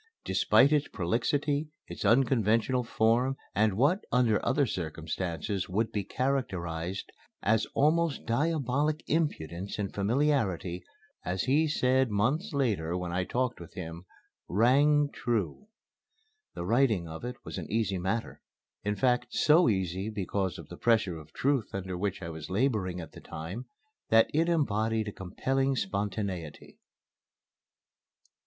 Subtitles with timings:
[0.25, 7.11] Despite its prolixity, its unconventional form and what, under other circumstances, would be characterized
[7.43, 10.83] as almost diabolic impudence and familiarity,
[11.23, 14.07] my letter, as he said months later when I talked with him,
[14.47, 15.67] "rang true."
[16.55, 18.41] The writing of it was an easy matter;
[18.83, 22.99] in fact, so easy, because of the pressure of truth under which I was laboring
[22.99, 23.67] at the time,
[24.09, 26.79] that it embodied a compelling spontaneity.